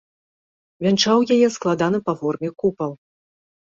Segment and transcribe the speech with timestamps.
[0.85, 2.91] Вянчаў яе складаны па форме купал.